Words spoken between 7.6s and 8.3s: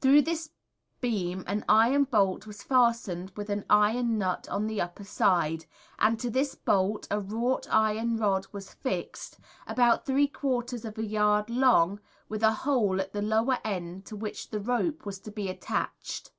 iron